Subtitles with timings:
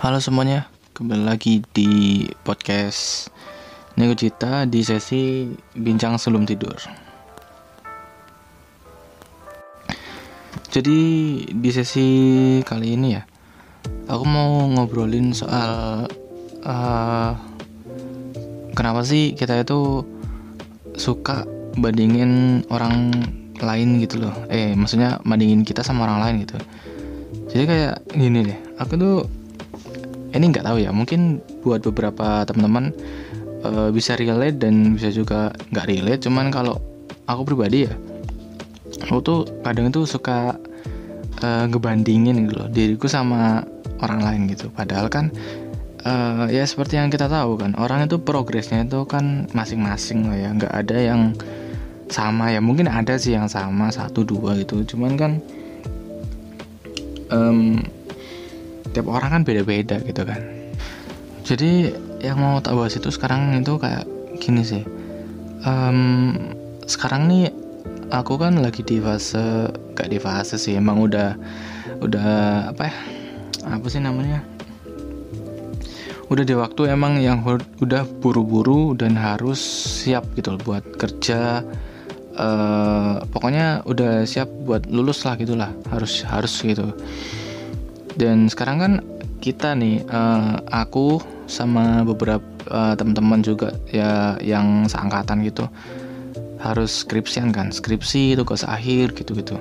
[0.00, 3.28] Halo semuanya, kembali lagi di podcast
[4.00, 6.72] Nego Cita di sesi bincang sebelum tidur.
[10.72, 11.00] Jadi
[11.44, 12.08] di sesi
[12.64, 13.20] kali ini ya,
[14.08, 16.08] aku mau ngobrolin soal
[16.64, 17.32] uh,
[18.72, 20.08] kenapa sih kita itu
[20.96, 21.44] suka
[21.76, 23.12] bandingin orang
[23.60, 24.32] lain gitu loh.
[24.48, 26.56] Eh, maksudnya bandingin kita sama orang lain gitu.
[27.52, 29.16] Jadi kayak gini deh, aku tuh
[30.32, 32.92] ini nggak tahu ya mungkin buat beberapa teman-teman
[33.64, 36.20] uh, bisa relate dan bisa juga nggak relate.
[36.26, 36.80] Cuman kalau
[37.28, 37.94] aku pribadi ya
[39.08, 40.56] aku tuh kadang itu suka
[41.40, 43.64] uh, ngebandingin gitu loh diriku sama
[44.00, 44.68] orang lain gitu.
[44.72, 45.30] Padahal kan
[46.04, 50.48] uh, ya seperti yang kita tahu kan orang itu progresnya itu kan masing-masing lah ya.
[50.52, 51.22] Nggak ada yang
[52.12, 52.60] sama ya.
[52.60, 54.84] Mungkin ada sih yang sama satu dua gitu.
[54.84, 55.32] Cuman kan
[57.32, 57.80] um,
[58.92, 60.40] tiap orang kan beda-beda gitu kan.
[61.42, 61.90] Jadi
[62.22, 64.06] yang mau tak bahas itu sekarang itu kayak
[64.38, 64.84] gini sih.
[65.66, 66.54] Um,
[66.86, 67.50] sekarang nih
[68.14, 71.34] aku kan lagi di fase gak di fase sih emang udah
[72.02, 72.30] udah
[72.70, 72.94] apa ya
[73.66, 74.44] apa sih namanya?
[76.30, 77.44] Udah di waktu emang yang
[77.82, 79.60] udah buru-buru dan harus
[80.00, 81.60] siap gitu loh buat kerja
[82.36, 86.92] uh, pokoknya udah siap buat lulus lah gitulah harus harus gitu
[88.16, 88.92] dan sekarang kan
[89.42, 91.18] kita nih uh, aku
[91.50, 95.66] sama beberapa uh, teman-teman juga ya yang seangkatan gitu
[96.62, 97.74] harus skripsian kan.
[97.74, 99.58] Skripsi tugas akhir gitu-gitu.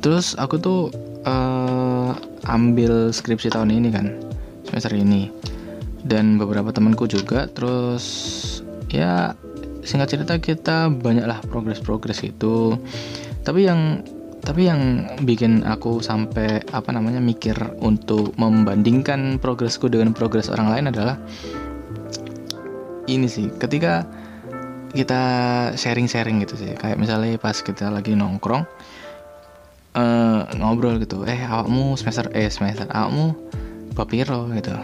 [0.00, 0.80] Terus aku tuh
[1.28, 2.16] uh,
[2.48, 4.06] ambil skripsi tahun ini kan
[4.64, 5.28] semester ini.
[6.00, 8.04] Dan beberapa temanku juga terus
[8.88, 9.36] ya
[9.84, 12.76] singkat cerita kita banyaklah progres-progres itu
[13.44, 14.04] tapi yang
[14.50, 20.84] tapi yang bikin aku sampai apa namanya mikir untuk membandingkan progresku dengan progres orang lain
[20.90, 21.22] adalah
[23.06, 23.46] ini sih.
[23.46, 24.10] Ketika
[24.90, 25.22] kita
[25.78, 26.74] sharing-sharing gitu sih.
[26.74, 28.66] Kayak misalnya pas kita lagi nongkrong
[29.94, 31.22] uh, ngobrol gitu.
[31.30, 33.38] Eh awakmu semester eh semester awakmu
[33.94, 34.74] papiro gitu.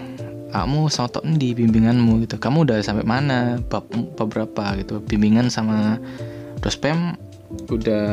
[0.54, 2.22] Awakmu sotok di bimbinganmu?
[2.22, 2.38] Gitu.
[2.38, 4.78] Kamu udah sampai mana bab, bab berapa?
[4.78, 5.02] Gitu.
[5.02, 5.98] Bimbingan sama
[6.62, 7.18] dospem
[7.70, 8.06] udah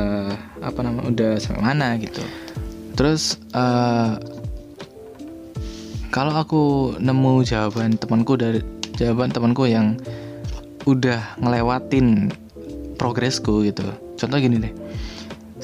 [0.64, 2.22] apa nama udah sampai mana gitu.
[2.94, 4.18] Terus uh,
[6.14, 6.64] kalau aku
[7.02, 8.62] nemu jawaban temanku dari
[8.96, 9.98] jawaban temanku yang
[10.86, 12.30] udah ngelewatin
[13.02, 13.84] progresku gitu.
[14.20, 14.74] Contoh gini deh.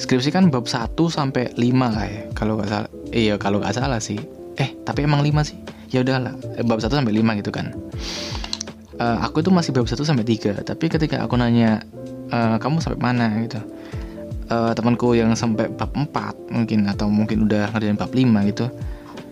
[0.00, 2.90] Skripsi kan bab 1 sampai 5 lah ya kalau nggak salah.
[3.12, 4.18] Iya kalau nggak salah sih.
[4.58, 5.58] Eh tapi emang 5 sih?
[5.92, 7.70] Ya udahlah eh, bab 1 sampai 5 gitu kan
[9.00, 11.80] uh, aku itu masih bab 1 sampai 3 tapi ketika aku nanya
[12.30, 13.32] uh, kamu sampai mana?
[13.42, 13.58] gitu.
[14.50, 16.12] Uh, temanku yang sampai bab 4
[16.52, 18.66] mungkin atau mungkin udah ngerjain bab 5 gitu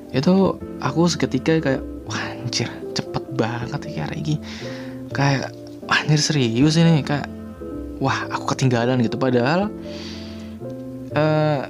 [0.09, 0.35] itu
[0.81, 4.41] aku seketika kayak wah anjir cepet banget ya ini
[5.13, 5.53] kayak
[5.89, 7.01] wah, anjir serius ini?
[7.01, 7.27] Kayak
[7.99, 9.17] wah aku ketinggalan gitu.
[9.17, 9.73] Padahal
[11.17, 11.63] uh,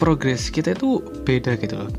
[0.00, 1.92] progres kita itu beda gitu loh.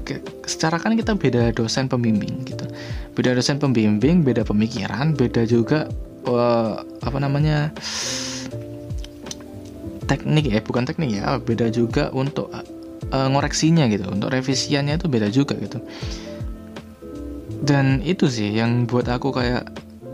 [0.50, 2.66] Secara kan kita beda dosen pembimbing gitu.
[3.14, 5.86] Beda dosen pembimbing, beda pemikiran, beda juga
[6.26, 7.70] uh, apa namanya
[10.10, 15.30] teknik ya bukan teknik ya beda juga untuk uh, ngoreksinya gitu untuk revisiannya itu beda
[15.30, 15.78] juga gitu
[17.62, 19.70] dan itu sih yang buat aku kayak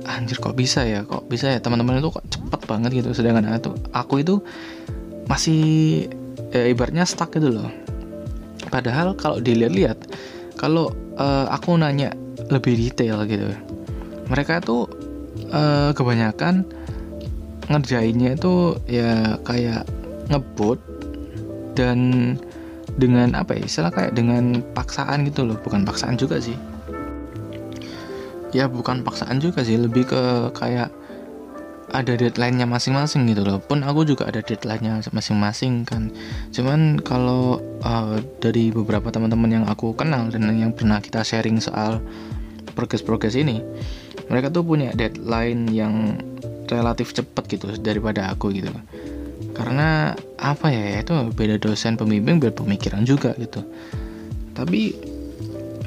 [0.05, 3.71] anjir kok bisa ya kok bisa ya teman-teman itu kok cepet banget gitu sedangkan aku
[3.95, 4.35] aku itu
[5.25, 5.63] masih
[6.51, 7.71] ya, ibaratnya stuck gitu loh
[8.75, 10.11] padahal kalau dilihat-lihat
[10.59, 12.11] kalau uh, aku nanya
[12.51, 13.55] lebih detail gitu
[14.27, 14.91] mereka tuh
[15.55, 16.67] uh, kebanyakan
[17.71, 19.87] ngerjainnya itu ya kayak
[20.27, 20.77] ngebut
[21.77, 22.33] dan
[22.95, 26.55] dengan apa ya istilah kayak dengan paksaan gitu loh bukan paksaan juga sih.
[28.55, 30.21] Ya bukan paksaan juga sih lebih ke
[30.55, 30.87] kayak
[31.95, 33.63] ada deadline-nya masing-masing gitu loh.
[33.63, 36.11] Pun aku juga ada deadline-nya masing-masing kan.
[36.51, 42.03] Cuman kalau uh, dari beberapa teman-teman yang aku kenal dan yang pernah kita sharing soal
[42.75, 43.63] progres-progres ini
[44.27, 46.19] mereka tuh punya deadline yang
[46.67, 48.73] relatif cepat gitu daripada aku gitu
[49.55, 53.63] karena apa ya itu beda dosen pembimbing beda pemikiran juga gitu.
[54.51, 54.91] Tapi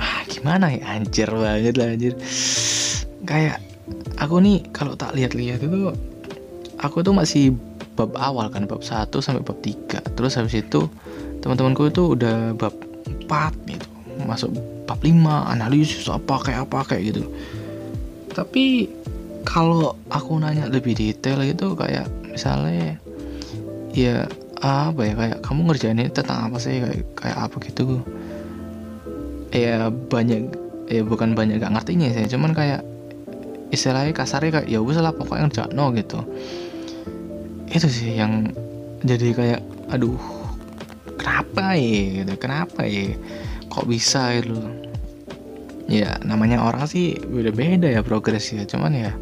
[0.01, 0.97] ah, gimana ya?
[0.97, 2.17] Anjir banget lah anjir.
[3.29, 3.61] Kayak
[4.19, 5.95] aku nih kalau tak lihat-lihat itu
[6.79, 7.55] aku tuh masih
[7.99, 10.87] bab awal kan bab 1 sampai bab 3 terus habis itu
[11.43, 12.75] teman-temanku itu udah bab
[13.27, 13.87] 4 gitu.
[14.27, 14.51] Masuk
[14.87, 15.15] bab 5
[15.55, 17.23] analisis apa kayak apa kayak gitu.
[18.35, 18.91] Tapi
[19.47, 22.99] kalau aku nanya lebih detail itu kayak misalnya
[23.95, 24.27] ya
[24.59, 28.03] apa ya kayak kamu ngerjain ini tentang apa sih kayak kayak apa gitu.
[29.55, 30.55] Ya banyak
[30.89, 32.81] ya bukan banyak gak ngertinya sih cuman kayak
[33.69, 36.25] istilahnya kasarnya kayak ya wes lah pokoknya no gitu.
[37.69, 38.53] Itu sih yang
[39.05, 39.61] jadi kayak
[39.93, 40.19] aduh
[41.21, 42.25] kenapa ya?
[42.25, 43.17] Gitu kenapa ya?
[43.69, 44.37] Kok bisa?
[44.41, 44.57] Gitu.
[45.89, 49.13] Ya namanya orang sih beda-beda ya progresnya cuman ya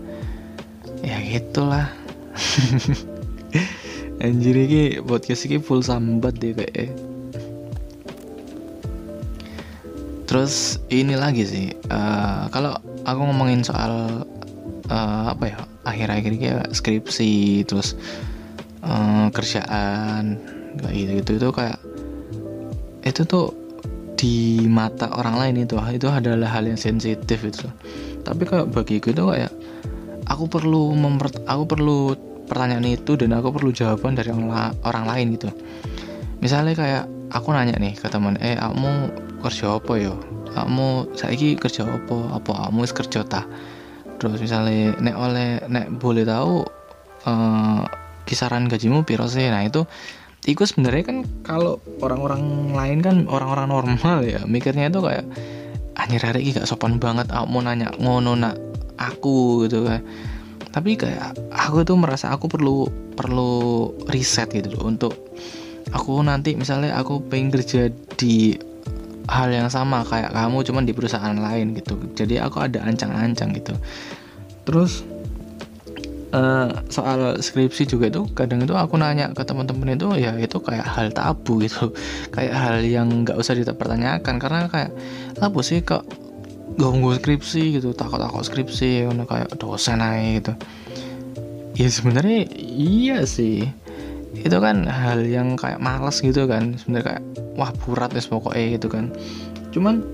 [1.02, 1.90] ya gitulah.
[4.24, 6.88] Anjir ini podcast ini full sambat deh kayak
[10.26, 12.74] terus ini lagi sih uh, kalau
[13.06, 14.26] aku ngomongin soal
[14.90, 17.94] uh, apa ya akhir-akhir ini kayak skripsi terus
[18.82, 20.38] uh, kerjaan
[20.92, 21.78] gitu gitu itu kayak
[23.06, 23.54] itu tuh
[24.16, 27.68] di mata orang lain itu itu adalah hal yang sensitif itu
[28.24, 29.52] tapi kayak bagiku itu kayak
[30.26, 31.98] aku perlu memper aku perlu
[32.46, 35.50] pertanyaan itu dan aku perlu jawaban dari orang, la orang lain gitu.
[36.38, 37.04] Misalnya kayak
[37.34, 39.10] aku nanya nih ke teman eh kamu
[39.42, 40.14] kerja apa yo
[40.54, 42.38] kamu saiki kerja apa?
[42.38, 43.42] Apa kamu kerja ta
[44.16, 46.64] terus misalnya nek oleh nek boleh tahu
[47.28, 47.80] uh,
[48.26, 49.46] kisaran gajimu piro sih?
[49.48, 49.84] Nah itu
[50.46, 55.26] itu sebenarnya kan kalau orang-orang lain kan orang-orang normal ya mikirnya itu kayak
[55.98, 58.54] anjir hari ini gak sopan banget aku mau nanya ngono nak
[58.98, 60.00] aku gitu kan.
[60.70, 62.84] Tapi kayak aku tuh merasa aku perlu
[63.16, 65.16] perlu riset gitu loh untuk
[65.90, 67.88] aku nanti misalnya aku pengen kerja
[68.20, 68.52] di
[69.26, 71.98] hal yang sama kayak kamu cuman di perusahaan lain gitu.
[72.14, 73.74] Jadi aku ada ancang-ancang gitu.
[74.66, 75.02] Terus
[76.30, 80.86] uh, soal skripsi juga itu kadang itu aku nanya ke teman-teman itu ya itu kayak
[80.86, 81.90] hal tabu gitu.
[82.34, 84.34] Kayak hal yang nggak usah dipertanyakan.
[84.38, 84.90] Karena kayak
[85.42, 86.06] apa sih kok
[86.76, 87.94] gak skripsi gitu?
[87.96, 90.52] Takut-takut skripsi kayak dosen aja gitu.
[91.76, 93.68] Ya sebenarnya iya sih
[94.42, 96.76] itu kan hal yang kayak males gitu kan.
[96.76, 97.22] Sebenarnya kayak
[97.56, 99.12] wah berat ya pokoknya gitu kan.
[99.72, 100.04] Cuman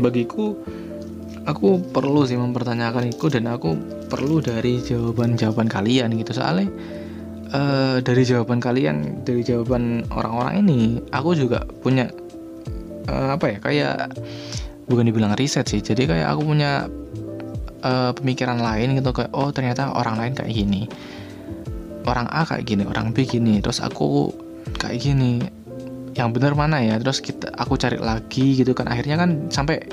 [0.00, 0.56] bagiku
[1.48, 3.78] aku perlu sih mempertanyakan itu dan aku
[4.12, 6.36] perlu dari jawaban-jawaban kalian gitu.
[6.36, 6.68] Soalnya
[7.54, 10.80] uh, dari jawaban kalian dari jawaban orang-orang ini
[11.14, 12.10] aku juga punya
[13.08, 13.96] uh, apa ya kayak
[14.90, 15.80] bukan dibilang riset sih.
[15.80, 16.86] Jadi kayak aku punya
[17.86, 20.90] uh, pemikiran lain gitu kayak oh ternyata orang lain kayak gini
[22.06, 24.30] orang A kayak gini orang B gini terus aku
[24.78, 25.42] kayak gini.
[26.16, 26.96] Yang benar mana ya?
[26.96, 28.88] Terus kita aku cari lagi gitu kan.
[28.88, 29.84] Akhirnya kan sampai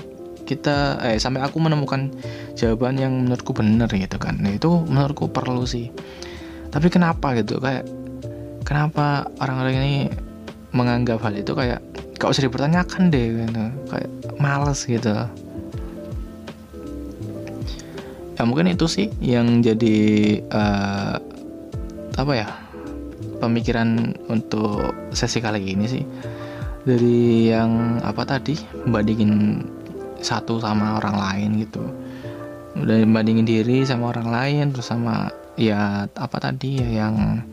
[0.43, 2.11] kita eh sampai aku menemukan
[2.55, 4.39] jawaban yang menurutku benar gitu kan.
[4.39, 5.91] Nah itu menurutku perlu sih.
[6.71, 7.59] Tapi kenapa gitu?
[7.59, 7.85] Kayak
[8.63, 9.93] kenapa orang-orang ini
[10.71, 11.83] menganggap hal itu kayak
[12.17, 13.63] gak usah dipertanyakan deh gitu.
[13.91, 15.11] Kayak males gitu.
[18.33, 19.97] Ya mungkin itu sih yang jadi
[20.49, 21.32] uh,
[22.17, 22.47] apa ya
[23.41, 26.03] pemikiran untuk sesi kali ini sih
[26.83, 29.63] dari yang apa tadi bandingin
[30.23, 31.83] satu sama orang lain gitu.
[32.79, 35.29] Udah bandingin diri sama orang lain terus sama
[35.59, 37.45] ya apa tadi ya yang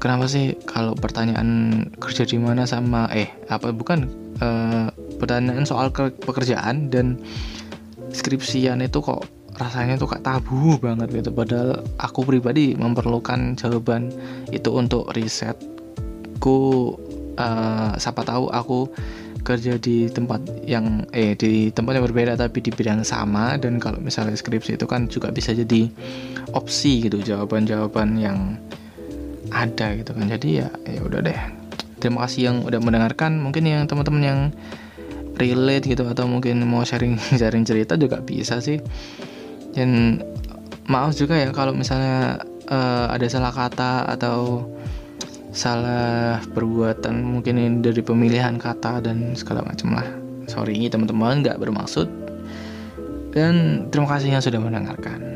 [0.00, 4.08] kenapa sih kalau pertanyaan kerja di mana sama eh apa bukan
[4.40, 4.88] eh,
[5.20, 7.20] pertanyaan soal ke, pekerjaan dan
[8.10, 9.22] skripsian itu kok
[9.62, 11.30] rasanya tuh kayak tabu banget gitu.
[11.30, 14.10] Padahal aku pribadi memerlukan jawaban
[14.50, 16.58] itu untuk risetku.
[17.32, 18.92] Uh, siapa tahu aku
[19.42, 23.54] kerja di tempat yang eh di tempat yang berbeda tapi di bidang sama.
[23.56, 25.88] Dan kalau misalnya skripsi itu kan juga bisa jadi
[26.52, 28.58] opsi gitu jawaban-jawaban yang
[29.54, 30.26] ada gitu kan.
[30.26, 31.40] Jadi ya ya udah deh.
[32.02, 33.38] Terima kasih yang udah mendengarkan.
[33.38, 34.40] Mungkin yang teman-teman yang
[35.40, 38.78] relate gitu atau mungkin mau sharing sharing cerita juga bisa sih
[39.72, 40.20] dan
[40.86, 44.68] maaf juga ya kalau misalnya uh, ada salah kata atau
[45.52, 50.08] salah perbuatan mungkin dari pemilihan kata dan segala macam lah.
[50.48, 52.08] Sorry ini teman-teman nggak bermaksud.
[53.32, 55.31] Dan terima kasih yang sudah mendengarkan